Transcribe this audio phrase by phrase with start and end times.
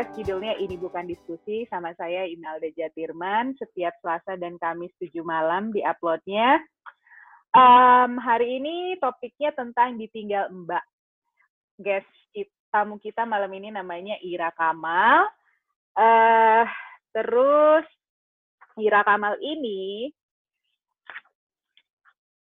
[0.00, 5.70] podcast judulnya Ini Bukan Diskusi sama saya Inalda Jatirman setiap Selasa dan Kamis 7 malam
[5.70, 6.56] di uploadnya.
[7.52, 10.84] Um, hari ini topiknya tentang ditinggal Mbak.
[11.84, 12.19] Guest
[12.70, 15.26] tamu kita malam ini namanya Ira Kamal.
[15.98, 16.64] Uh,
[17.10, 17.84] terus
[18.78, 20.08] Ira Kamal ini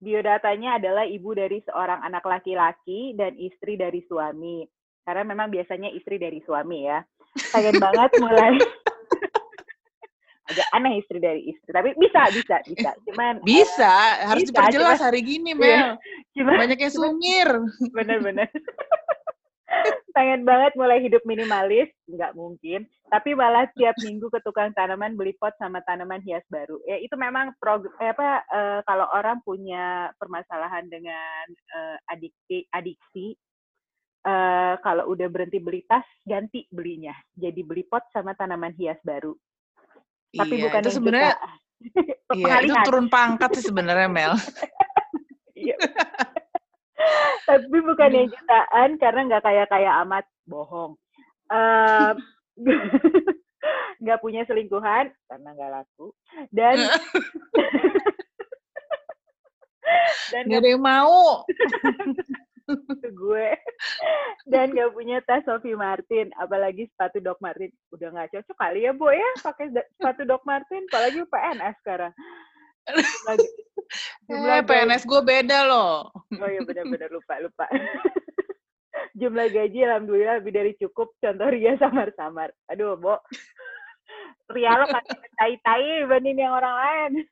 [0.01, 4.65] biodatanya adalah ibu dari seorang anak laki-laki dan istri dari suami.
[5.05, 6.99] Karena memang biasanya istri dari suami ya.
[7.53, 8.57] Pengen banget mulai.
[10.45, 12.89] Agak aneh istri dari istri tapi bisa bisa bisa.
[13.09, 15.69] Cuman bisa uh, harus bisa, diperjelas cuman, hari gini iya, Mel.
[15.73, 15.89] iya,
[16.37, 17.49] cuman, banyak yang sungir.
[17.93, 18.49] Bener-bener
[20.15, 21.91] pengen banget mulai hidup minimalis.
[22.07, 22.87] Nggak mungkin.
[23.11, 26.79] Tapi malah tiap minggu ke tukang tanaman beli pot sama tanaman hias baru.
[26.87, 33.37] Ya itu memang prog eh, apa uh, kalau orang punya permasalahan dengan uh, adiksi adiksi
[34.25, 37.13] uh, kalau udah berhenti beli tas ganti belinya.
[37.37, 39.35] Jadi beli pot sama tanaman hias baru.
[40.35, 41.33] Tapi iya, bukan itu sebenarnya
[42.39, 44.33] iya itu turun pangkat sih sebenarnya Mel.
[45.55, 45.79] Iya.
[47.49, 50.95] Tapi bukan yang jutaan karena nggak kaya kaya amat bohong.
[51.51, 52.15] Uh,
[54.01, 56.15] nggak punya selingkuhan karena nggak laku.
[56.51, 56.77] Dan
[60.31, 61.43] dan nggak ada yang mau.
[63.21, 63.49] Gue.
[64.49, 67.69] Dan gak punya tas Sophie Martin apalagi sepatu Doc Martin.
[67.93, 72.13] Udah nggak cocok kali ya bu ya pakai sepatu Doc Martin apalagi PNS sekarang
[74.29, 76.09] lagi, eh, PNS gue beda loh.
[76.13, 77.65] Oh iya benar-benar lupa lupa.
[79.19, 81.15] Jumlah gaji alhamdulillah lebih dari cukup.
[81.19, 83.15] Contoh Ria samar-samar aduh bo.
[84.53, 87.11] Ria lo kasih tai-tai dibanding yang orang lain.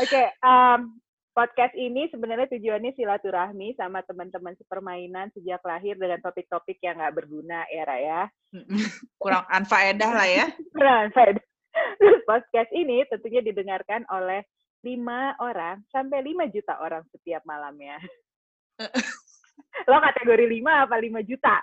[0.00, 0.98] Oke, okay, um,
[1.36, 7.62] podcast ini sebenarnya tujuannya silaturahmi sama teman-teman sepermainan sejak lahir dengan topik-topik yang nggak berguna
[7.68, 8.20] ya Raya.
[9.20, 10.46] Kurang anfaedah lah ya.
[10.72, 11.51] Kurang anfaedah.
[12.30, 14.42] podcast ini tentunya didengarkan oleh
[14.82, 17.98] lima orang sampai lima juta orang setiap malamnya.
[19.90, 21.62] Lo kategori lima apa lima juta?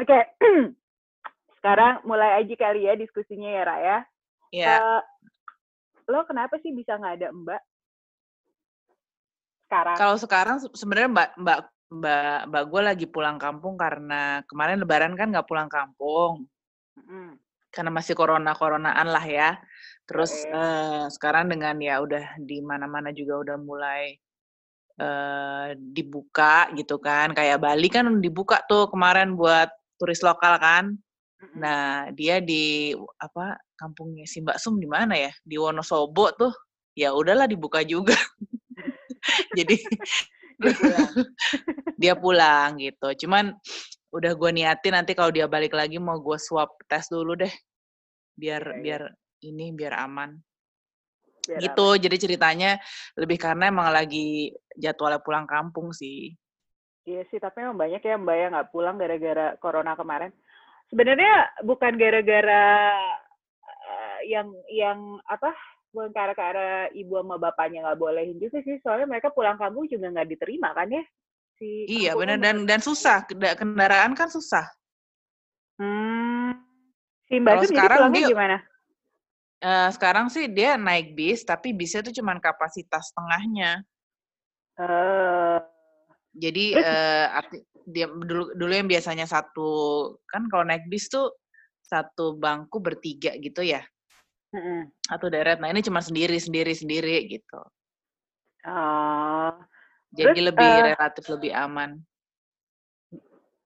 [0.00, 0.22] Oke, okay.
[1.60, 3.98] Sekarang mulai aja kali ya diskusinya ya, Ra ya.
[4.52, 4.74] Iya.
[4.76, 5.00] Uh,
[6.12, 7.62] lo kenapa sih bisa nggak ada Mbak?
[9.64, 9.96] Sekarang.
[9.96, 11.58] Kalau sekarang sebenarnya Mbak Mbak
[11.94, 16.50] Mbak Mbak gue lagi pulang kampung karena kemarin Lebaran kan nggak pulang kampung.
[16.98, 17.38] Mm.
[17.70, 19.58] Karena masih corona coronaan lah ya.
[20.06, 20.52] Terus okay.
[20.54, 24.14] uh, sekarang dengan ya udah di mana-mana juga udah mulai
[25.00, 27.34] uh, dibuka gitu kan.
[27.34, 30.94] Kayak Bali kan dibuka tuh kemarin buat turis lokal kan.
[31.54, 35.32] Nah, dia di apa kampungnya si Mbak Sum di mana ya?
[35.44, 36.54] Di Wonosobo tuh.
[36.94, 38.14] Ya udahlah dibuka juga.
[39.58, 39.76] Jadi
[40.58, 41.12] dia pulang.
[42.00, 43.08] dia pulang gitu.
[43.26, 43.54] Cuman
[44.14, 47.52] udah gue niatin nanti kalau dia balik lagi mau gue swab tes dulu deh.
[48.34, 49.02] Biar ya, biar
[49.46, 50.34] ini biar aman.
[51.46, 51.94] Biar gitu.
[51.94, 52.02] Aman.
[52.02, 52.70] Jadi ceritanya
[53.18, 56.34] lebih karena emang lagi jadwalnya pulang kampung sih.
[57.04, 60.32] Iya sih, tapi emang banyak ya Mbak yang nggak pulang gara-gara corona kemarin
[60.94, 62.66] sebenarnya bukan gara-gara
[63.64, 65.52] uh, yang yang apa
[65.94, 70.26] bukan karena ibu sama bapaknya nggak bolehin juga sih soalnya mereka pulang kampung juga nggak
[70.26, 71.04] diterima kan ya
[71.54, 74.66] si iya benar dan dan susah kendaraan kan susah.
[75.78, 76.58] Hmm
[77.30, 78.58] si mbak tuh sekarang dia gimana?
[79.64, 83.80] Uh, sekarang sih dia naik bis tapi bisnya tuh cuma kapasitas tengahnya
[84.76, 85.56] uh,
[86.36, 89.70] jadi uh, arti, dia dulu dulu yang biasanya satu
[90.28, 91.32] kan kalau naik bis tuh
[91.80, 93.80] satu bangku bertiga gitu ya
[95.10, 97.60] satu deret nah ini cuma sendiri sendiri sendiri gitu.
[98.64, 99.52] Uh,
[100.16, 101.90] jadi terus, lebih uh, relatif lebih aman.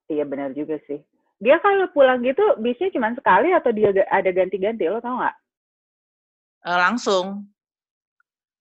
[0.08, 0.99] Iya benar juga sih.
[1.38, 4.88] Dia kalau pulang gitu bisnya cuma sekali atau dia ada ganti-ganti?
[4.88, 5.37] Lo tau nggak
[6.67, 7.46] uh, langsung.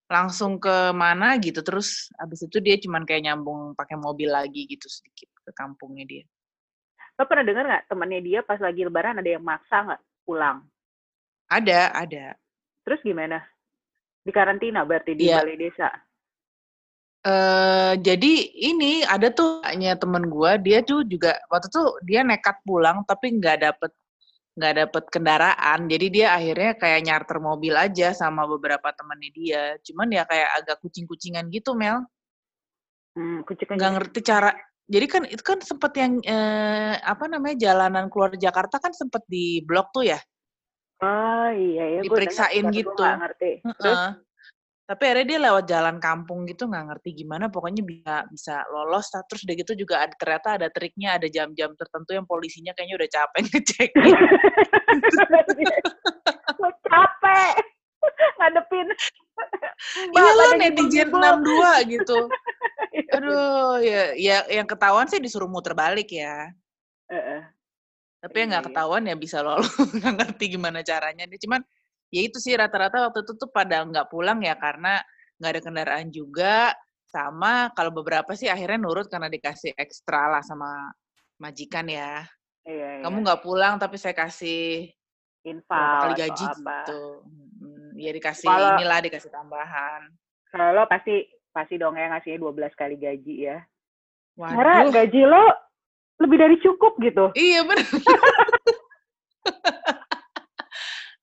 [0.07, 4.87] Langsung ke mana gitu terus abis itu dia cuman kayak nyambung pakai mobil lagi gitu
[4.87, 6.23] sedikit ke kampungnya dia.
[7.19, 10.63] Lo pernah dengar nggak temannya dia pas lagi lebaran ada yang maksa nggak pulang?
[11.47, 12.35] Ada, ada.
[12.83, 13.39] Terus gimana?
[14.23, 15.39] Di karantina berarti di yeah.
[15.39, 15.89] balai desa?
[17.27, 22.55] Uh, jadi ini ada tuh hanya temen gue dia tuh juga waktu tuh dia nekat
[22.63, 23.91] pulang tapi nggak dapet
[24.55, 30.07] nggak dapet kendaraan jadi dia akhirnya kayak nyarter mobil aja sama beberapa temannya dia cuman
[30.13, 32.07] ya kayak agak kucing-kucingan gitu Mel
[33.19, 34.55] hmm, kucing nggak ngerti cara
[34.87, 39.59] jadi kan itu kan sempet yang eh, apa namanya jalanan keluar Jakarta kan sempet di
[39.67, 40.19] blok tuh ya
[41.03, 42.97] oh iya ya diperiksain gitu.
[42.97, 43.61] ngerti.
[43.63, 43.99] Terus?
[44.87, 49.43] tapi akhirnya dia lewat jalan kampung gitu nggak ngerti gimana pokoknya bisa bisa lolos terus
[49.43, 53.41] udah gitu juga ada ternyata ada triknya ada jam-jam tertentu yang polisinya kayaknya udah capek
[53.51, 53.89] ngecek
[56.87, 57.55] capek
[58.39, 58.87] ngadepin.
[60.15, 62.17] Iya lo netizen 62 gitu.
[63.13, 66.51] Aduh ya ya yang ketahuan sih disuruh muter balik ya.
[67.07, 67.41] Uh -uh.
[68.17, 68.75] Tapi yang nggak iya, iya.
[68.75, 71.61] ketahuan ya bisa lolos nggak ngerti gimana caranya dia cuman
[72.09, 74.99] ya itu sih rata-rata waktu itu tuh pada nggak pulang ya karena
[75.37, 76.73] nggak ada kendaraan juga
[77.07, 80.91] sama kalau beberapa sih akhirnya nurut karena dikasih ekstra lah sama
[81.39, 82.25] majikan ya.
[82.67, 83.23] Iya, Kamu iya.
[83.23, 83.45] nggak iya.
[83.47, 84.91] pulang tapi saya kasih
[85.47, 87.03] infal kali gaji gitu.
[87.97, 90.01] Ya dikasih kalau, inilah dikasih tambahan.
[90.51, 91.25] Kalau pasti
[91.55, 93.57] pasti dong ya ngasihnya 12 kali gaji ya.
[94.35, 94.53] Waduh.
[94.53, 95.45] Karena gaji lo
[96.17, 97.29] lebih dari cukup gitu.
[97.37, 97.87] Iya benar.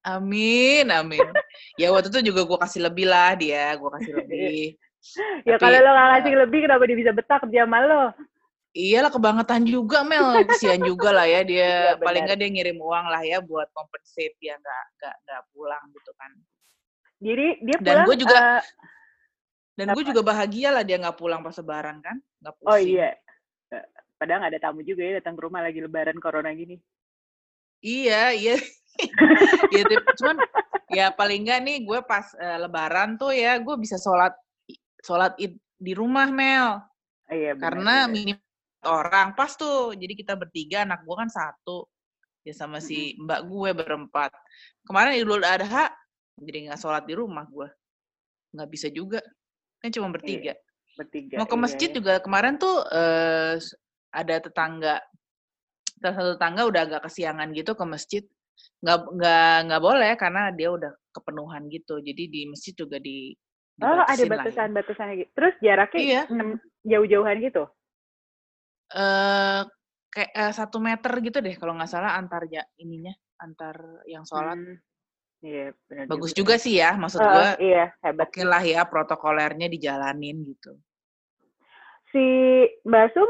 [0.04, 1.24] Amin, amin.
[1.80, 4.76] ya waktu itu juga gue kasih lebih lah dia, gue kasih lebih.
[5.48, 8.12] ya kalau lo gak kasih lebih, kenapa dia bisa betah kerja sama lo?
[8.76, 11.64] Iyalah kebangetan juga Mel, kesian juga lah ya dia.
[11.96, 15.84] ya, paling nggak dia ngirim uang lah ya buat compensate dia nggak nggak nggak pulang
[15.94, 16.30] gitu kan.
[17.24, 17.86] Jadi dia pulang.
[17.86, 18.60] Dan gue juga uh,
[19.78, 22.76] dan gue juga bahagia lah dia nggak pulang pas lebaran kan, nggak oh, pusing.
[22.76, 23.10] Oh iya.
[24.24, 26.80] Padahal nggak ada tamu juga ya datang ke rumah lagi lebaran corona gini.
[27.84, 28.56] Iya, iya
[29.76, 29.84] ya,
[30.16, 30.36] cuman
[30.88, 34.32] ya paling enggak nih gue pas uh, lebaran tuh ya gue bisa sholat
[35.04, 36.80] sholat id di rumah Mel.
[37.28, 38.40] Iya, bener, Karena minim
[38.88, 39.92] orang pas tuh.
[39.92, 41.84] Jadi kita bertiga, anak gue kan satu.
[42.48, 44.32] Ya sama si mbak gue berempat.
[44.88, 45.92] Kemarin Idul Adha,
[46.40, 47.68] jadi nggak sholat di rumah gue.
[48.56, 49.20] Nggak bisa juga.
[49.84, 50.56] Kan cuma bertiga.
[50.56, 51.36] Iya, bertiga.
[51.44, 53.60] Mau ke iya, masjid iya, juga kemarin tuh uh,
[54.14, 55.02] ada tetangga
[55.98, 58.22] salah satu tetangga udah agak kesiangan gitu ke masjid
[58.84, 63.34] nggak nggak nggak boleh karena dia udah kepenuhan gitu jadi di masjid juga di
[63.82, 66.22] oh ada batasan-batasan gitu terus jaraknya iya.
[66.86, 67.64] jauh-jauhan gitu
[68.94, 69.60] eh uh,
[70.14, 73.10] kayak uh, satu meter gitu deh kalau nggak salah antar ya ininya
[73.42, 74.78] antar yang sholat hmm.
[75.44, 76.56] Iya, benar Bagus juga.
[76.56, 77.68] juga sih ya, maksud uh, gue.
[77.68, 78.32] Iya, hebat.
[78.32, 80.72] Oke lah ya, protokolernya dijalanin gitu.
[82.08, 82.24] Si
[82.80, 83.28] Mbak Sum,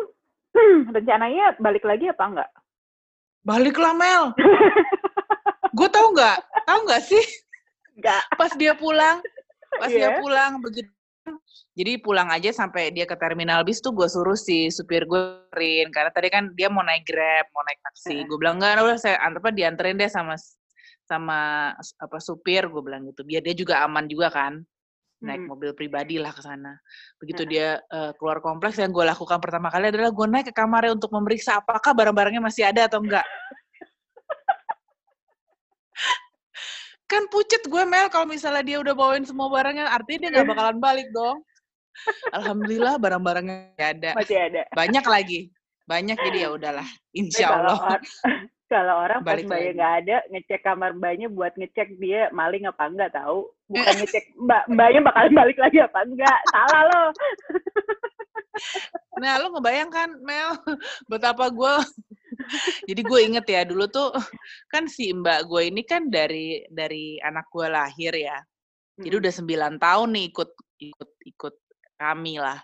[0.94, 2.50] rencananya balik lagi apa enggak?
[3.44, 4.24] Balik lah Mel.
[5.76, 6.38] gue tau nggak?
[6.64, 7.24] Tau nggak sih?
[7.98, 8.22] Nggak.
[8.40, 9.20] Pas dia pulang
[9.74, 10.06] pas yeah.
[10.06, 10.20] dia iya.
[10.22, 10.90] pulang begitu.
[11.74, 15.90] Jadi pulang aja sampai dia ke terminal bis tuh gue suruh si supir gue rin
[15.90, 18.22] karena tadi kan dia mau naik grab mau naik taksi.
[18.30, 20.38] Gue bilang enggak udah saya apa dianterin deh sama
[21.02, 22.70] sama apa supir.
[22.70, 23.26] Gue bilang gitu.
[23.26, 24.62] Biar dia juga aman juga kan
[25.24, 25.50] naik hmm.
[25.50, 26.76] mobil pribadi lah ke sana.
[27.16, 30.92] Begitu dia uh, keluar kompleks, yang gue lakukan pertama kali adalah gue naik ke kamarnya
[30.92, 33.24] untuk memeriksa apakah barang-barangnya masih ada atau enggak.
[37.10, 40.78] kan pucet gue Mel kalau misalnya dia udah bawain semua barangnya artinya dia nggak bakalan
[40.78, 41.40] balik dong.
[42.36, 44.12] Alhamdulillah barang-barangnya ada.
[44.12, 44.68] Masih ada.
[44.76, 45.48] Banyak lagi.
[45.84, 48.00] Banyak jadi ya udahlah insya Allah
[48.74, 52.26] kalau, or kalau orang balik pas mbaknya nggak ada ngecek kamar mbaknya buat ngecek dia
[52.34, 53.46] maling apa enggak tahu?
[53.70, 57.02] Bukan ngecek mbak mbaknya bakalan balik lagi apa enggak salah lo.
[59.14, 60.58] Nah lo ngebayangkan Mel
[61.10, 61.74] betapa gue
[62.86, 64.10] jadi gue inget ya dulu tuh
[64.70, 68.38] kan si mbak gue ini kan dari dari anak gue lahir ya.
[68.94, 70.50] Jadi udah sembilan tahun nih ikut
[70.82, 71.54] ikut ikut
[71.98, 72.58] kami lah.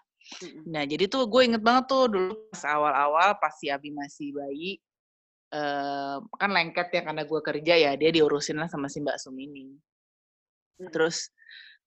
[0.71, 4.79] Nah jadi tuh gue inget banget tuh dulu pas awal-awal pas si Abi masih bayi,
[5.55, 9.37] uh, kan lengket ya karena gue kerja ya dia diurusin lah sama si Mbak Sum
[9.39, 9.75] ini.
[10.91, 11.31] Terus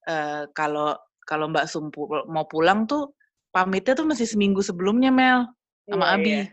[0.08, 1.90] uh, kalau kalau Mbak Sum
[2.30, 3.16] mau pulang tuh
[3.54, 5.48] pamitnya tuh masih seminggu sebelumnya Mel
[5.88, 6.30] sama iya, Abi.
[6.30, 6.46] Iya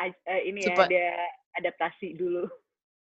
[0.00, 1.06] uh, ini ya ada
[1.56, 2.44] adaptasi dulu.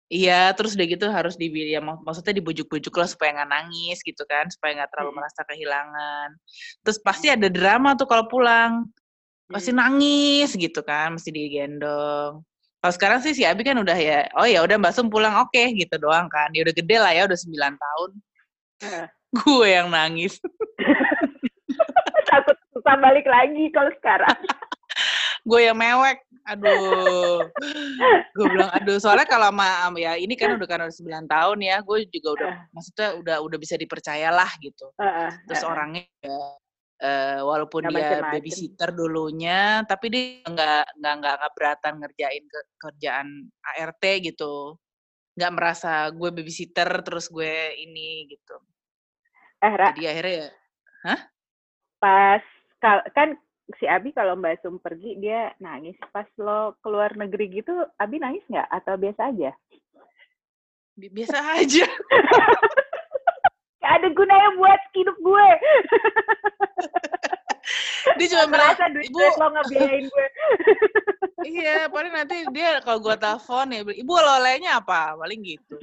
[0.08, 4.24] Iya, terus udah gitu harus di ya mak maksudnya dibujuk-bujuk lah supaya nggak nangis gitu
[4.24, 5.20] kan, supaya nggak terlalu hmm.
[5.20, 6.30] merasa kehilangan.
[6.80, 8.88] Terus pasti ada drama tuh kalau pulang,
[9.52, 9.80] pasti hmm.
[9.84, 12.40] nangis gitu kan, mesti digendong.
[12.78, 15.50] Kalau sekarang sih si Abi kan udah ya, oh ya udah Mbak Sum pulang oke
[15.50, 16.54] okay, gitu doang kan.
[16.54, 18.10] Dia udah gede lah ya, udah 9 tahun.
[18.86, 19.06] Uh.
[19.44, 20.40] Gue yang nangis.
[22.32, 24.38] Takut susah balik lagi kalau sekarang.
[25.48, 27.40] gue yang mewek aduh
[28.36, 31.80] gue bilang aduh soalnya kalau sama ya ini kan udah kan udah sembilan tahun ya
[31.84, 32.58] gue juga udah uh.
[32.76, 36.36] maksudnya udah udah bisa dipercayalah gitu uh, uh, terus orangnya ya,
[37.02, 38.34] uh, walaupun gak dia macem-macem.
[38.34, 43.28] babysitter dulunya tapi dia nggak nggak nggak keberatan ngerjain ke, kerjaan
[43.78, 44.78] ART gitu
[45.38, 48.58] nggak merasa gue babysitter terus gue ini gitu.
[49.62, 49.94] Eh, Ra.
[49.94, 50.50] Jadi akhirnya ya,
[51.06, 51.20] hah?
[52.02, 52.44] Pas
[53.14, 53.38] kan
[53.78, 55.94] si Abi kalau Mbak Sum pergi dia nangis.
[56.10, 59.54] Pas lo keluar negeri gitu, Abi nangis nggak atau biasa aja?
[60.98, 61.86] Biasa aja.
[63.88, 65.48] Gak ada gunanya buat hidup gue.
[68.16, 70.28] dia cuma merasa duit ibu lo ngebiayain gue.
[71.52, 75.16] iya, paling nanti dia kalau gue telepon ya, ibu oleh-olehnya apa?
[75.20, 75.76] Paling gitu.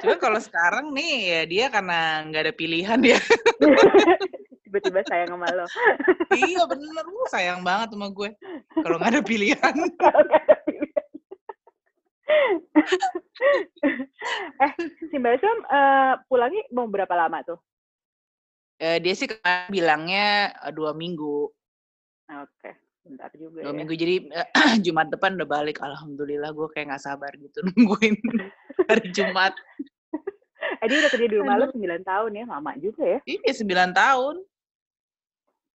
[0.00, 3.18] Cuma kalau sekarang nih ya dia karena nggak ada pilihan dia.
[4.64, 5.66] Tiba-tiba sayang sama lo.
[6.34, 8.30] iya bener, lu sayang banget sama gue.
[8.82, 9.74] Kalau nggak ada pilihan.
[14.64, 14.72] eh,
[15.10, 17.58] si Mbak Syam uh, pulangnya mau berapa lama tuh?
[18.82, 19.30] Uh, dia sih
[19.70, 21.50] bilangnya uh, dua minggu.
[22.28, 22.48] Oke.
[22.58, 22.74] Okay
[23.04, 23.76] bentar juga dua ya.
[23.76, 24.48] minggu jadi uh,
[24.84, 28.16] Jumat depan udah balik alhamdulillah gue kayak nggak sabar gitu nungguin
[28.90, 29.52] hari Jumat
[30.80, 33.92] eh dia udah kerja di rumah lo sembilan tahun ya lama juga ya iya sembilan
[33.92, 34.36] tahun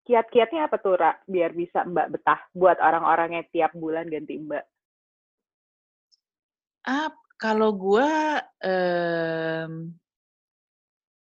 [0.09, 1.13] kiat-kiatnya apa tuh Ra?
[1.29, 4.65] biar bisa Mbak betah buat orang-orang yang tiap bulan ganti Mbak
[6.89, 8.11] ah kalau gue
[8.65, 9.73] um,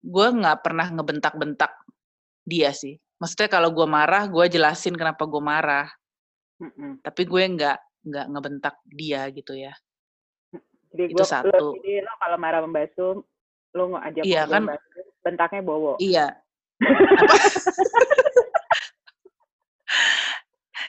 [0.05, 1.74] gue nggak pernah ngebentak-bentak
[2.45, 2.95] dia sih.
[3.17, 5.89] Maksudnya kalau gue marah gue jelasin kenapa gue marah.
[6.55, 7.03] Mm-hmm.
[7.03, 9.75] tapi gue nggak nggak ngebentak dia gitu ya.
[10.95, 11.51] Jadi itu gua, satu.
[11.51, 13.19] lo, jadi lo kalau marah membasuh
[13.75, 14.63] lo nggak ajak iya, kan,
[15.19, 16.00] bentaknya bowo.
[16.00, 16.31] Iya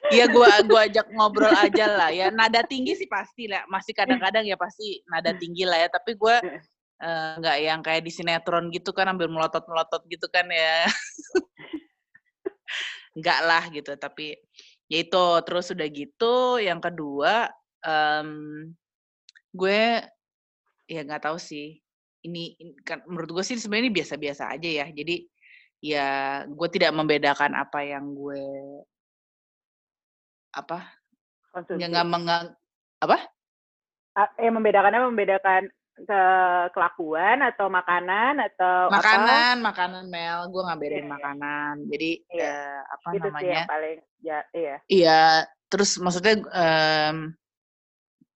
[0.07, 2.31] Iya, gue gua ajak ngobrol aja lah ya.
[2.31, 3.67] Nada tinggi sih pasti lah.
[3.67, 5.89] Masih kadang-kadang ya pasti nada tinggi lah ya.
[5.91, 6.63] Tapi gue
[7.41, 10.89] nggak uh, yang kayak di sinetron gitu kan ambil melotot-melotot gitu kan ya
[13.17, 14.41] enggak lah gitu tapi
[14.89, 17.53] ya itu terus udah gitu yang kedua
[17.85, 18.73] um,
[19.53, 20.09] gue
[20.89, 21.85] ya nggak tahu sih
[22.25, 25.17] ini, ini kan menurut gue sih sebenarnya ini biasa-biasa aja ya jadi
[25.85, 26.09] ya
[26.49, 28.41] gue tidak membedakan apa yang gue
[30.57, 30.79] apa
[31.77, 32.45] yang nggak mengang
[33.01, 33.17] apa?
[34.41, 35.63] Yang membedakannya membedakan
[35.97, 36.23] ke
[36.77, 39.65] kelakuan atau makanan atau makanan apa?
[39.65, 40.49] makanan Mel.
[40.53, 41.13] Gue nggak bedain yeah.
[41.13, 41.75] makanan.
[41.89, 42.53] Jadi yeah.
[42.53, 43.41] uh, apa itu namanya?
[43.41, 44.77] sih yang paling ya iya.
[44.89, 45.23] Iya.
[45.67, 47.17] Terus maksudnya um,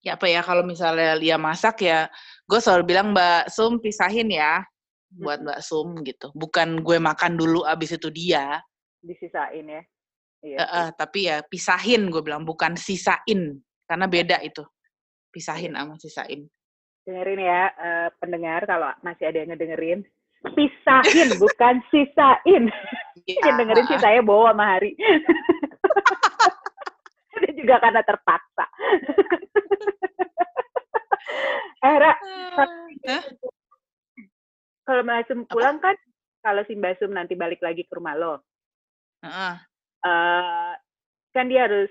[0.01, 2.09] ya apa ya kalau misalnya dia masak ya
[2.49, 4.65] gue selalu bilang Mbak Sum pisahin ya
[5.13, 6.33] buat Mbak Sum gitu.
[6.33, 8.65] Bukan gue makan dulu abis itu dia.
[9.05, 9.85] Disisain ya
[10.41, 14.63] iya uh, uh, tapi ya pisahin gue bilang bukan sisain karena beda itu.
[15.35, 15.83] Pisahin iya.
[15.83, 16.47] sama sisain.
[17.03, 20.07] Dengerin ya uh, pendengar kalau masih ada yang ngedengerin.
[20.55, 22.71] Pisahin bukan sisain.
[23.27, 23.51] Ya.
[23.51, 24.95] yang dengerin sih saya bawa sama hari.
[27.41, 28.67] Ini juga karena terpaksa.
[31.81, 32.13] Eh Ra,
[34.85, 35.97] kalau Mbak pulang kan
[36.45, 38.45] kalau si Mbak Sum nanti balik lagi ke rumah lo.
[39.25, 39.29] Uh.
[39.29, 39.57] Uh,
[41.31, 41.91] kan dia harus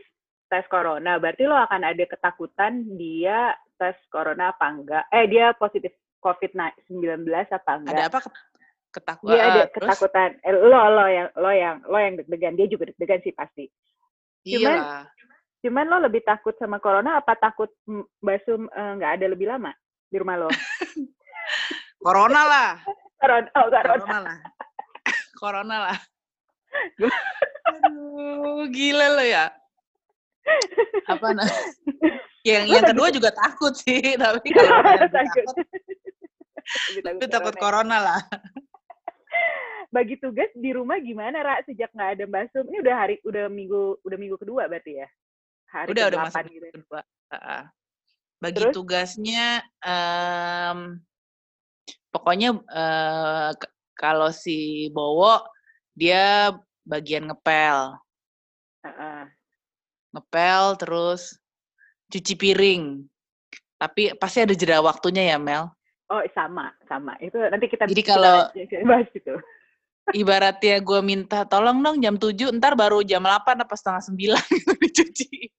[0.49, 5.03] tes corona berarti lo akan ada ketakutan dia tes corona apa enggak?
[5.13, 7.95] Eh dia positif COVID-19 apa enggak?
[7.95, 8.19] Ada apa
[8.89, 9.31] ketakutan?
[9.31, 10.29] Dia ada ketakutan.
[10.43, 13.65] Eh, lo lo yang lo yang lo yang deg-degan dia juga deg-degan sih pasti.
[14.43, 15.05] Cuman Iyalah.
[15.63, 17.71] cuman lo lebih takut sama corona apa takut
[18.19, 19.71] basum nggak uh, ada lebih lama
[20.09, 20.49] di rumah lo?
[22.05, 22.69] corona lah.
[23.19, 23.83] Corona, oh, corona.
[23.99, 24.37] corona lah.
[25.43, 25.97] corona lah.
[28.19, 29.47] Aduh, gila lo ya.
[31.07, 31.47] Apa nah?
[32.47, 34.79] yang yang kedua juga takut sih tapi kalau
[35.19, 35.45] takut
[37.03, 38.21] tapi takut corona lah
[39.89, 43.49] bagi tugas di rumah gimana Ra sejak nggak ada Mbak Sum ini udah hari udah
[43.49, 45.07] minggu udah minggu kedua berarti ya
[45.73, 46.61] hari udah udah masuk gitu.
[46.61, 46.71] Ya?
[46.77, 47.01] kedua
[47.33, 47.63] uh,
[48.39, 48.73] bagi Terus?
[48.77, 49.45] tugasnya
[49.81, 50.79] um,
[52.13, 53.51] pokoknya uh,
[53.97, 55.41] kalau si Bowo
[55.97, 56.53] dia
[56.85, 57.97] bagian ngepel
[58.83, 59.21] uh -uh.
[60.15, 61.37] ngepel terus
[62.09, 63.05] cuci piring.
[63.79, 65.71] Tapi pasti ada jeda waktunya ya, Mel?
[66.09, 67.15] Oh, sama, sama.
[67.21, 68.49] Itu nanti kita Jadi kalau
[68.83, 69.35] bahas itu.
[70.09, 74.41] Ibaratnya gue minta tolong dong jam 7, ntar baru jam 8 apa setengah 9
[74.83, 75.53] dicuci.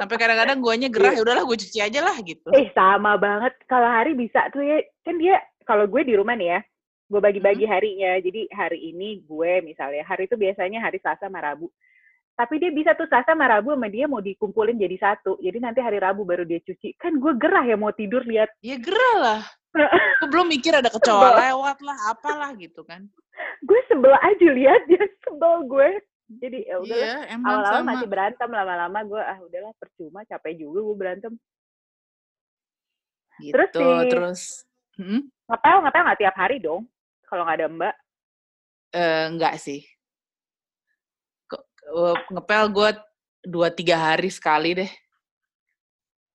[0.00, 2.48] Sampai kadang-kadang guanya gerah, ya udahlah gue cuci aja lah gitu.
[2.56, 3.52] Eh, sama banget.
[3.68, 6.60] Kalau hari bisa tuh ya, kan dia, kalau gue di rumah nih ya,
[7.12, 7.72] gue bagi-bagi hmm.
[7.76, 8.12] harinya.
[8.24, 11.68] Jadi hari ini gue misalnya, hari itu biasanya hari Selasa sama Rabu
[12.32, 15.36] tapi dia bisa tuh Selasa sama Rabu sama dia mau dikumpulin jadi satu.
[15.36, 16.96] Jadi nanti hari Rabu baru dia cuci.
[16.96, 18.48] Kan gue gerah ya mau tidur lihat.
[18.64, 19.40] Ya gerah lah.
[20.20, 23.08] gue belum mikir ada kecoa lewat lah, apalah gitu kan.
[23.64, 25.88] gue sebel aja lihat dia sebel gue.
[26.32, 30.78] Jadi ya udah Iya, emang awal-awal masih berantem, lama-lama gue ah udahlah percuma, capek juga
[30.80, 31.32] gue berantem.
[33.40, 34.42] Gitu, Terus si terus
[35.00, 35.20] mhm?
[35.48, 36.84] ngepel ngepel nggak tiap hari dong?
[37.32, 37.94] Kalau nggak ada Mbak?
[38.92, 39.80] Eee, enggak sih.
[41.88, 42.90] Eee, ngepel gue
[43.48, 44.90] 2, 3 hari sekali deh.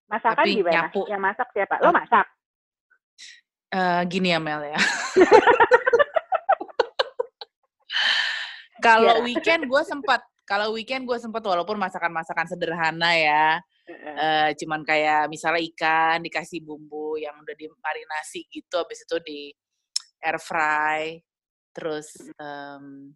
[0.10, 0.74] Masakan Tapi gimana?
[0.89, 1.01] nyapu.
[1.06, 1.75] Yang masak siapa?
[1.84, 2.00] Lo Mmm.
[2.01, 2.25] masak?
[3.77, 4.80] Eee, gini ya, Mel, ya.
[8.86, 9.25] Kalau Iya.
[9.25, 15.60] weekend gue sempat kalau weekend gue sempat walaupun masakan-masakan sederhana ya, eee, cuman kayak misalnya
[15.75, 19.51] ikan dikasih bumbu yang udah dimarinasi gitu, habis itu di
[20.22, 21.22] air fry,
[21.72, 23.14] terus, mmm,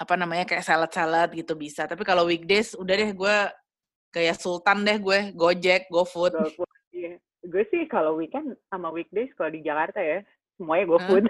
[0.00, 1.84] apa namanya, kayak salad-salad gitu bisa.
[1.84, 3.36] Tapi kalau weekdays udah deh gue
[4.10, 6.34] kayak sultan deh gue, Gojek, GoFood.
[6.34, 7.14] GoFood, iya.
[7.44, 10.24] Gue sih kalau weekend sama weekdays kalau di Jakarta ya,
[10.60, 10.84] semuanya.
[10.96, 11.24] GoFood.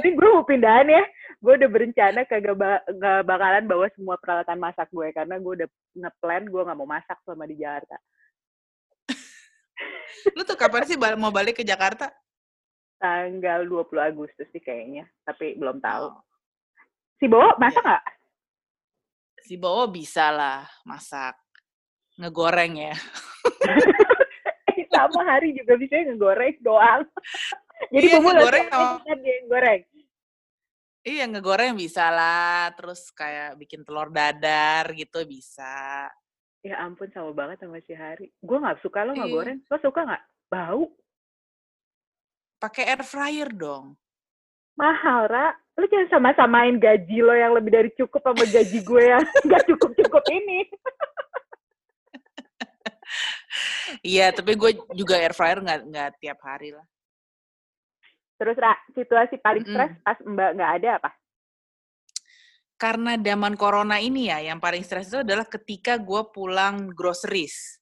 [0.00, 1.02] Ini gue mau pindahan ya.
[1.40, 5.68] Gue udah berencana kagak ba nggak bakalan bawa semua peralatan masak gue karena gue udah
[5.96, 7.96] nge-plan gue nggak mau masak selama di Jakarta.
[10.36, 12.12] Lu tuh kapan sih mau balik ke Jakarta?
[13.00, 16.12] Tanggal 20 Agustus sih kayaknya, tapi belum tahu.
[16.12, 16.20] Oh.
[17.16, 17.56] Si Bowo Iya.
[17.56, 18.04] masak nggak?
[19.40, 21.36] Si Bowo bisa lah masak.
[22.20, 22.94] Ngegoreng ya.
[24.92, 27.08] Sama hari juga bisa ngegoreng doang.
[27.92, 29.80] Jadi Iya, bumbu ngegoreng sama kan dia yang goreng.
[31.00, 36.04] Iya, ngegoreng bisa lah, terus kayak bikin telur dadar gitu bisa.
[36.60, 38.28] Ya ampun sama banget sama si Hari.
[38.36, 39.36] Gue nggak suka lo nggak Iya.
[39.40, 39.58] goreng.
[39.64, 40.22] Lo suka nggak?
[40.52, 40.92] Bau.
[42.60, 43.96] Pakai air fryer dong.
[44.76, 45.48] Mahal, Ra.
[45.80, 50.24] Lu jangan sama-samain gaji lo yang lebih dari cukup sama gaji gue yang nggak cukup-cukup
[50.28, 50.68] ini.
[54.04, 56.84] Iya, tapi gue juga air fryer nggak nggak tiap hari lah.
[58.36, 61.10] Terus, Ra, situasi paling stres pas Mbak nggak ada apa?
[62.80, 67.80] Karena zaman corona ini ya, yang paling stres itu adalah ketika gue pulang groceries.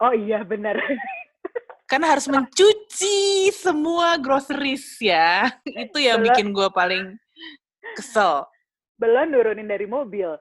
[0.00, 0.76] Oh iya, benar.
[1.84, 5.52] Karena harus mencuci semua groceries ya.
[5.84, 7.04] Itu yang Belum bikin gue paling
[7.94, 8.44] kesel.
[8.94, 10.38] belum nurunin dari mobil.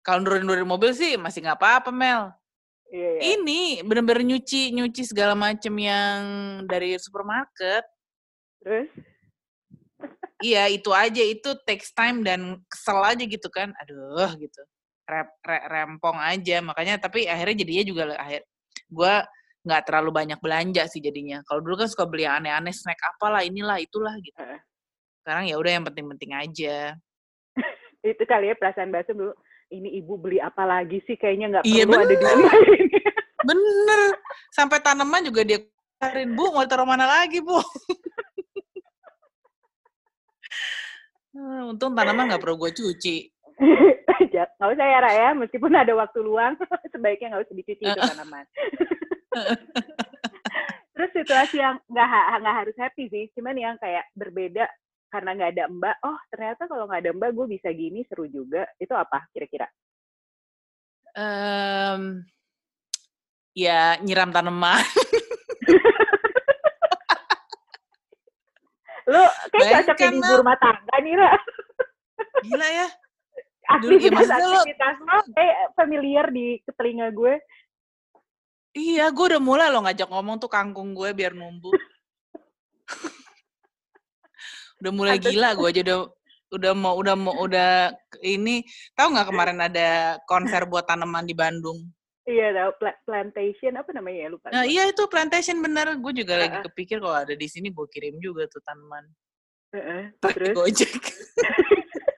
[0.00, 2.32] Kalau nurunin dari mobil sih masih nggak apa-apa, Mel.
[2.88, 3.20] Iya, iya.
[3.36, 6.18] Ini bener-bener nyuci nyuci segala macem yang
[6.64, 7.84] dari supermarket.
[8.64, 8.88] Terus?
[10.42, 13.72] Iya, itu aja itu takes time dan kesel aja gitu kan.
[13.84, 14.62] Aduh, gitu.
[15.04, 16.64] Rep, re- rempong aja.
[16.64, 18.40] Makanya tapi akhirnya jadinya juga akhir
[18.88, 19.24] gua
[19.64, 21.40] nggak terlalu banyak belanja sih jadinya.
[21.48, 24.36] Kalau dulu kan suka beli aneh-aneh snack apalah inilah itulah gitu.
[25.24, 26.92] Sekarang ya udah yang penting-penting aja.
[28.04, 29.32] Itu kali ya perasaan Basem dulu.
[29.72, 31.16] Ini ibu beli apa lagi sih?
[31.16, 32.36] Kayaknya nggak Iya, perlu ada di bener.
[32.36, 32.98] rumah ini.
[33.48, 34.00] Bener.
[34.52, 37.60] Sampai tanaman juga dia keluarin, Bu, mau taruh mana lagi, Bu?
[41.34, 43.16] Eh, Untung tanaman nggak perlu gue cuci.
[44.32, 45.28] Nggak usah ya, Ra, ya.
[45.36, 46.56] Meskipun ada waktu luang,
[46.88, 48.44] sebaiknya nggak usah dicuci itu tanaman.
[50.94, 52.08] Terus situasi yang nggak
[52.40, 54.70] nggak harus happy sih, cuman yang kayak berbeda
[55.10, 55.96] karena nggak ada Mbak.
[56.06, 58.66] Oh ternyata kalau nggak ada Mbak gue bisa gini seru juga.
[58.78, 59.66] Itu apa kira-kira?
[61.14, 62.26] Em,
[63.54, 64.82] ya nyiram tanaman.
[69.04, 71.32] Lu kayak cocok jadi ibu rumah tangga nih, Ra.
[72.42, 72.86] Gila ya.
[73.80, 77.40] Dulu ya Aktivitas-aktivitas lo kayak familiar di telinga gue.
[78.74, 81.72] Iya gue udah mulai lo ngajak ngomong tuh kangkung gue biar numbuh.
[84.82, 85.98] udah mulai gila gue aja udah
[86.54, 91.88] udah mau udah mau udah ini tahu nggak kemarin ada konser buat tanaman di Bandung.
[92.24, 94.48] Iya tau, pla- plantation apa namanya ya lupa.
[94.48, 96.64] Nah iya itu plantation bener, gue juga lagi Heeh.
[96.64, 99.04] kepikir kalau ada di sini gue kirim juga tuh tanaman.
[99.76, 100.92] Heeh, Pakai Terus gojek.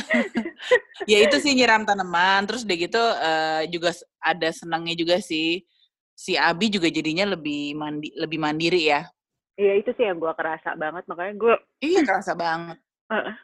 [1.10, 5.64] ya itu sih nyiram tanaman, terus udah gitu eh, juga ada senangnya juga sih.
[6.12, 9.08] Si Abi juga jadinya lebih mandi lebih mandiri ya.
[9.56, 12.80] Iya itu sih yang gue kerasa banget makanya gue Iya kerasa banget.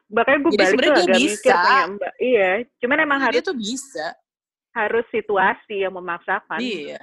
[0.07, 1.57] bahkan gue Jadi balik tuh agak mikir bisa.
[1.59, 4.07] punya mbak iya cuman emang Dia harus tuh bisa.
[4.73, 7.01] harus situasi yang memaksakan Iya.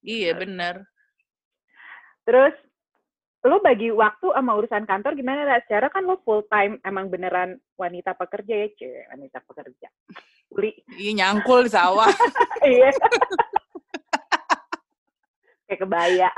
[0.00, 0.74] Iya bener.
[2.24, 2.54] terus
[3.46, 7.54] lo bagi waktu sama urusan kantor gimana lah secara kan lo full time emang beneran
[7.78, 9.88] wanita pekerja ya cewek wanita pekerja.
[10.50, 10.74] Uli.
[10.98, 12.10] Iya nyangkul di sawah.
[12.66, 12.90] iya.
[15.70, 16.30] Kayak kebaya.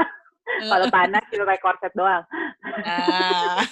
[0.60, 2.24] Kalau panas cuma pakai korset doang.
[2.84, 3.62] Nah,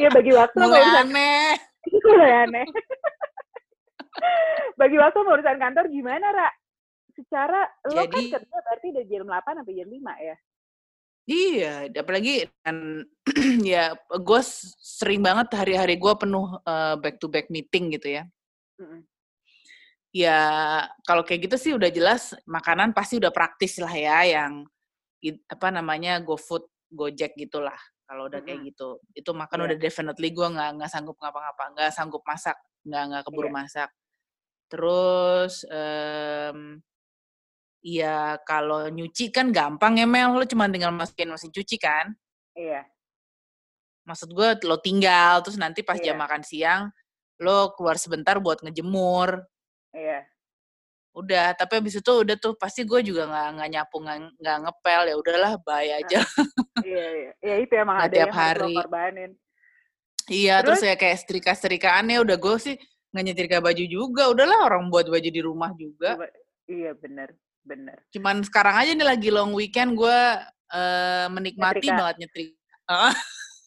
[0.00, 1.48] iya bagi waktu sama mulai urusan aneh.
[2.08, 2.66] mulai aneh.
[4.80, 6.48] Bagi waktu sama urusan kantor gimana Ra?
[7.14, 7.62] secara
[7.94, 10.36] lo kan Jadi- kerja berarti dari jam 8 sampai jam 5 ya
[11.24, 13.00] Iya, apalagi dan
[13.64, 14.40] ya gue
[14.76, 18.28] sering banget hari-hari gue penuh uh, back to back meeting gitu ya.
[18.76, 19.00] Mm-hmm.
[20.14, 20.40] Ya
[21.08, 24.68] kalau kayak gitu sih udah jelas makanan pasti udah praktis lah ya yang
[25.48, 27.80] apa namanya GoFood, Gojek gitulah.
[28.04, 29.66] Kalau udah kayak gitu, itu makan yeah.
[29.72, 33.56] udah definitely gue nggak nggak sanggup ngapa-ngapa, nggak sanggup masak, nggak nggak keburu yeah.
[33.56, 33.90] masak.
[34.68, 36.84] Terus um,
[37.84, 42.16] Iya, kalau nyuci kan gampang ya Mel, lo cuma tinggal masukin mesin cuci kan?
[42.56, 42.88] Iya.
[44.08, 46.16] Maksud gue lo tinggal, terus nanti pas iya.
[46.16, 46.88] jam makan siang,
[47.44, 49.36] lo keluar sebentar buat ngejemur.
[49.92, 50.24] Iya.
[51.12, 55.14] Udah, tapi abis itu udah tuh pasti gue juga nggak nggak nyapu nggak ngepel ya
[55.20, 56.24] udahlah bay aja.
[56.88, 58.74] iya iya, ya itu emang ada tiap yang hari.
[58.80, 59.30] korbanin.
[60.24, 62.74] Iya, terus, terus ya kayak setrika-setrikaannya udah gue sih
[63.12, 66.16] nggak nyetrika baju juga, udahlah orang buat baju di rumah juga.
[66.64, 67.98] Iya bener bener.
[68.12, 70.18] Cuman sekarang aja nih lagi long weekend gue
[70.70, 71.98] uh, menikmati Nyetrika.
[71.98, 73.00] banget nyetrika.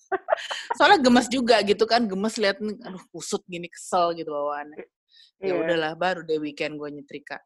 [0.77, 4.86] Soalnya gemes juga gitu kan, gemes liat aduh kusut gini kesel gitu bawaannya.
[5.38, 5.60] Ya yeah.
[5.60, 7.41] udahlah, baru deh weekend gue nyetrika.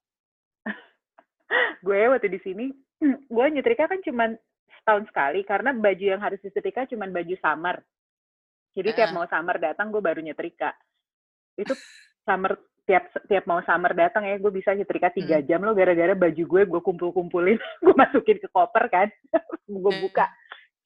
[1.86, 2.66] gue waktu di sini,
[3.36, 4.38] gue nyetrika kan cuman
[4.82, 7.82] setahun sekali karena baju yang harus disetrika cuman baju summer.
[8.72, 8.96] Jadi uh.
[8.96, 10.72] tiap mau summer datang gue baru nyetrika.
[11.58, 11.76] Itu
[12.24, 12.56] summer
[12.90, 15.46] tiap tiap mau summer datang ya gue bisa nyetrika tiga hmm.
[15.46, 19.08] jam lo gara-gara baju gue gue kumpul-kumpulin gue masukin ke koper kan
[19.70, 20.04] gue hmm.
[20.10, 20.26] buka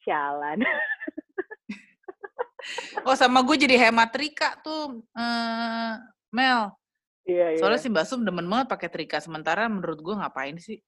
[0.04, 0.60] jalan
[3.08, 5.94] oh sama gue jadi hemat trika tuh uh,
[6.36, 6.76] Mel
[7.24, 7.86] iya, soalnya iya.
[7.86, 10.84] si Basum demen banget pakai trika sementara menurut gue ngapain sih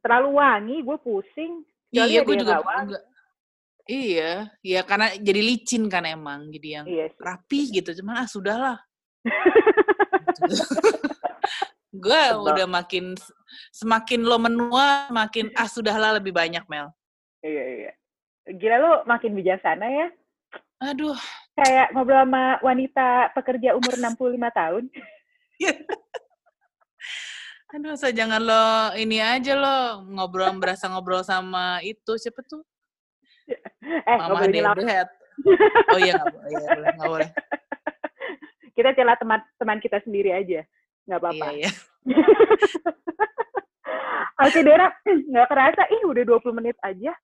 [0.00, 1.62] terlalu wangi gue pusing
[1.94, 2.58] iya gue juga.
[3.84, 7.92] Iya, iya karena jadi licin kan emang, jadi yang iya rapi gitu.
[8.00, 8.80] Cuman ah sudahlah.
[12.04, 13.14] gue udah makin
[13.70, 16.90] semakin lo menua makin ah sudahlah lebih banyak Mel.
[17.44, 17.92] Iya iya.
[18.50, 20.06] Gila lo makin bijaksana ya.
[20.82, 21.16] Aduh.
[21.54, 24.84] Kayak ngobrol sama wanita pekerja umur 65 tahun.
[27.74, 32.62] Aduh, saya jangan lo ini aja lo ngobrol berasa ngobrol sama itu siapa tuh?
[33.48, 35.08] Eh, Mama Deadhead.
[35.90, 37.30] Oh iya, nggak boleh, iya, nggak boleh
[38.74, 40.66] kita celah teman teman kita sendiri aja
[41.06, 41.70] nggak apa-apa iya, iya.
[44.42, 44.90] Oke Dera,
[45.30, 47.14] nggak kerasa, ih udah 20 menit aja.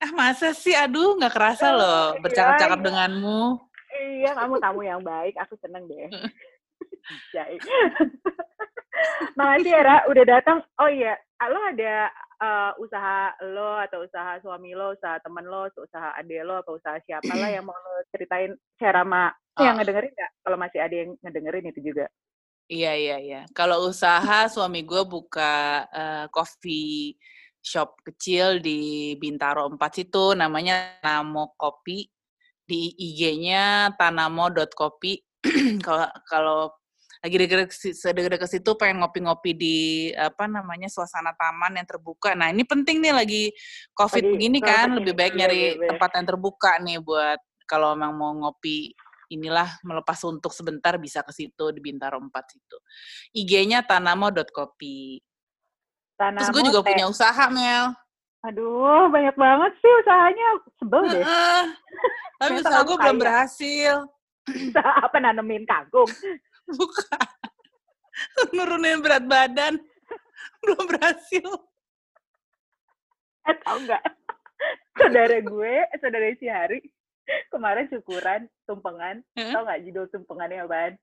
[0.00, 3.42] Ah masa sih, aduh nggak kerasa oh, loh iya, bercakap-cakap iya, denganmu.
[3.90, 6.08] Iya, kamu tamu yang baik, aku seneng deh.
[9.38, 10.64] Makasih ya, udah datang.
[10.80, 12.08] Oh iya, lo ada
[12.40, 16.96] uh, usaha lo atau usaha suami lo, usaha temen lo, usaha ade lo, atau usaha
[17.04, 19.62] siapa lah yang mau lo ceritain share sama oh.
[19.62, 20.32] yang ngedengerin nggak?
[20.42, 22.06] Kalau masih ada yang ngedengerin itu juga.
[22.70, 23.40] Iya iya iya.
[23.50, 27.18] Kalau usaha suami gue buka uh, coffee
[27.60, 32.08] shop kecil di Bintaro 4 situ namanya Namo Kopi
[32.64, 35.12] di IG-nya tanamo.kopi.
[35.86, 36.60] Kalau kalau
[37.20, 39.76] lagi deket-deket situ pengen ngopi-ngopi di
[40.16, 42.32] apa namanya suasana taman yang terbuka.
[42.32, 43.44] Nah ini penting nih lagi
[43.92, 47.36] covid lagi, begini kan, lebih baik nyari iya, tempat yang terbuka nih buat
[47.68, 48.96] kalau memang mau ngopi
[49.30, 52.76] inilah melepas untuk sebentar bisa ke situ di Bintaro 4 situ.
[53.30, 55.22] IG-nya tanamo.kopi.
[56.18, 57.94] Tanamo Terus gue juga punya usaha, Mel.
[58.42, 60.48] Aduh, banyak banget sih usahanya.
[60.82, 61.24] Sebel deh.
[62.42, 63.94] Tapi usaha gue belum berhasil.
[64.50, 66.10] Usaha apa nanemin kangkung?
[66.78, 67.28] Bukan.
[68.52, 69.74] Nurunin berat badan.
[70.64, 71.48] Belum berhasil.
[73.48, 74.02] Eh, tau nggak?
[75.00, 76.84] Saudara gue, saudara si Hari,
[77.48, 79.24] kemarin syukuran, tumpengan.
[79.32, 79.52] Hmm?
[79.56, 80.94] Tau nggak judul tumpengannya apaan?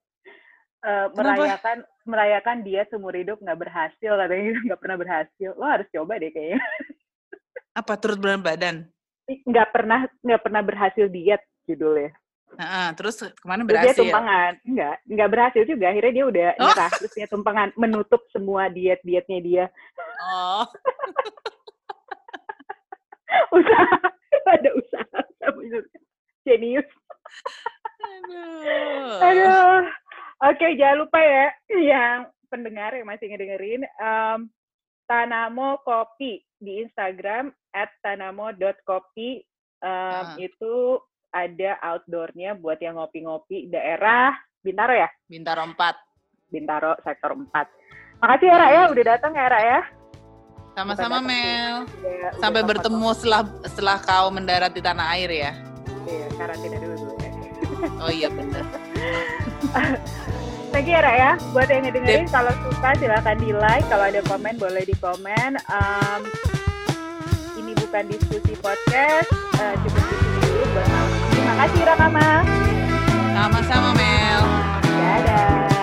[0.86, 6.22] Uh, merayakan merayakan dia seumur hidup nggak berhasil katanya nggak pernah berhasil lo harus coba
[6.22, 6.62] deh kayaknya
[7.74, 8.86] apa turut berat badan
[9.26, 12.14] nggak pernah nggak pernah berhasil diet judulnya
[12.56, 13.92] Nah, terus ke mana berhasil?
[13.92, 14.52] Terus dia tumpangan.
[14.64, 15.86] Enggak, enggak berhasil juga.
[15.92, 16.64] Akhirnya dia udah oh.
[16.64, 16.92] nyerah.
[16.96, 19.66] Terus dia tumpangan menutup semua diet-dietnya dia.
[20.24, 20.64] Oh.
[23.60, 23.98] usaha.
[24.48, 25.20] Ada usaha.
[26.48, 26.88] Genius.
[28.00, 29.20] Aduh.
[29.20, 29.84] Aduh.
[30.48, 33.84] Oke, jangan lupa ya yang pendengar yang masih ngedengerin.
[34.00, 34.48] Um,
[35.08, 39.30] Tanamo Kopi di Instagram at tanamo.kopi
[39.80, 40.36] um, uh.
[40.36, 41.00] itu
[41.38, 44.34] ada outdoornya buat yang ngopi-ngopi daerah
[44.66, 45.10] Bintaro ya?
[45.30, 46.50] Bintaro 4.
[46.50, 47.54] Bintaro sektor 4.
[48.18, 49.82] Makasih ya Ra ya, udah datang ya Ra ya.
[50.74, 51.86] Sama-sama Mel.
[52.02, 55.52] Ya, Sampai bertemu setelah setelah kau mendarat di tanah air ya.
[56.10, 57.32] Iya, karantina dulu ya.
[58.02, 58.66] Oh iya benar.
[60.74, 61.32] Thank you ya Ra ya.
[61.54, 63.86] Buat yang ngedengerin, kalau suka silahkan di like.
[63.86, 65.62] Kalau ada komen boleh di komen.
[65.70, 66.22] Um,
[67.88, 69.32] bukan diskusi podcast
[69.64, 71.07] uh, cukup di sini dulu ini.
[71.58, 72.46] Kasih Rakama.
[73.34, 74.42] Sama-sama Mel.
[74.86, 75.77] Dadah.